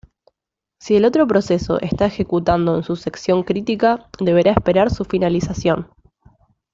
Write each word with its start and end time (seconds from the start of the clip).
Si 0.79 0.95
el 0.95 1.05
otro 1.05 1.27
proceso 1.27 1.79
está 1.79 2.07
ejecutando 2.07 2.75
en 2.75 2.81
su 2.81 2.95
sección 2.95 3.43
crítica, 3.43 4.09
deberá 4.19 4.49
esperar 4.49 4.89
su 4.89 5.05
finalización. 5.05 5.91